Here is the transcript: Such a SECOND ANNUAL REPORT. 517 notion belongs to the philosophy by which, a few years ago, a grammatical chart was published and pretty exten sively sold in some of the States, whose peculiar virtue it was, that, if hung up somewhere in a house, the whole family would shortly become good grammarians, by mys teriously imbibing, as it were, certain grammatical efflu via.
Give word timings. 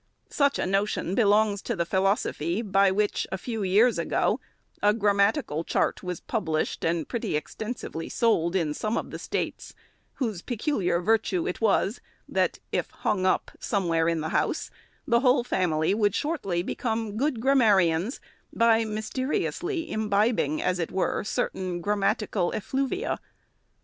Such 0.31 0.53
a 0.57 0.63
SECOND 0.65 0.69
ANNUAL 0.69 0.81
REPORT. 0.81 0.93
517 0.93 1.13
notion 1.13 1.23
belongs 1.23 1.61
to 1.61 1.75
the 1.75 1.85
philosophy 1.85 2.61
by 2.63 2.89
which, 2.89 3.27
a 3.31 3.37
few 3.37 3.61
years 3.61 3.99
ago, 3.99 4.39
a 4.81 4.95
grammatical 4.95 5.63
chart 5.63 6.01
was 6.01 6.19
published 6.21 6.83
and 6.83 7.07
pretty 7.07 7.33
exten 7.39 7.77
sively 7.77 8.09
sold 8.09 8.55
in 8.55 8.73
some 8.73 8.97
of 8.97 9.11
the 9.11 9.19
States, 9.19 9.75
whose 10.15 10.41
peculiar 10.41 10.99
virtue 11.01 11.47
it 11.47 11.61
was, 11.61 12.01
that, 12.27 12.57
if 12.71 12.89
hung 12.89 13.27
up 13.27 13.51
somewhere 13.59 14.09
in 14.09 14.23
a 14.23 14.29
house, 14.29 14.71
the 15.07 15.19
whole 15.19 15.43
family 15.43 15.93
would 15.93 16.15
shortly 16.15 16.63
become 16.63 17.15
good 17.15 17.39
grammarians, 17.39 18.19
by 18.51 18.83
mys 18.83 19.11
teriously 19.11 19.87
imbibing, 19.87 20.59
as 20.63 20.79
it 20.79 20.91
were, 20.91 21.23
certain 21.23 21.79
grammatical 21.79 22.51
efflu 22.55 22.87
via. 22.89 23.19